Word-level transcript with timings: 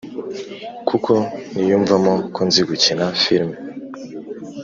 kuko 0.87 1.11
niyumvamo 1.55 2.13
ko 2.33 2.41
nzi 2.47 2.61
gukina 2.69 3.05
firime, 3.21 3.57